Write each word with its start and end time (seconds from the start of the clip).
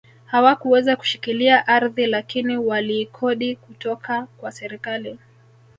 Hawakuweza 0.25 0.95
kushikilia 0.95 1.67
ardhi 1.67 2.07
lakini 2.07 2.57
waliikodi 2.57 3.55
kutoka 3.55 4.27
kwa 4.37 4.51
serikali 4.51 5.19